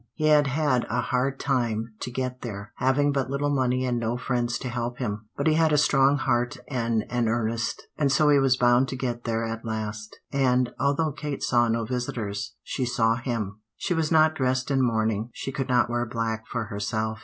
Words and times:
He 0.15 0.29
had 0.29 0.47
had 0.47 0.87
a 0.89 0.99
hard 0.99 1.39
time 1.39 1.93
to 1.99 2.09
get 2.09 2.41
there, 2.41 2.73
having 2.77 3.11
but 3.11 3.29
little 3.29 3.51
money 3.51 3.85
and 3.85 3.99
no 3.99 4.17
friends 4.17 4.57
to 4.57 4.67
help 4.67 4.97
him; 4.97 5.27
but 5.37 5.45
he 5.45 5.53
had 5.53 5.71
a 5.71 5.77
strong 5.77 6.17
heart 6.17 6.57
and 6.67 7.05
an 7.11 7.27
earnest, 7.27 7.83
and 7.99 8.11
so 8.11 8.29
he 8.29 8.39
was 8.39 8.57
bound 8.57 8.87
to 8.87 8.95
get 8.95 9.25
there 9.25 9.45
at 9.45 9.63
last; 9.63 10.17
and, 10.31 10.71
although 10.79 11.11
Kate 11.11 11.43
saw 11.43 11.67
no 11.67 11.85
visitors, 11.85 12.55
she 12.63 12.83
saw 12.83 13.15
him. 13.17 13.59
She 13.75 13.93
was 13.93 14.11
not 14.11 14.33
dressed 14.33 14.71
in 14.71 14.81
mourning; 14.81 15.29
she 15.33 15.51
could 15.51 15.69
not 15.69 15.87
wear 15.87 16.07
black 16.07 16.47
for 16.47 16.63
herself. 16.63 17.19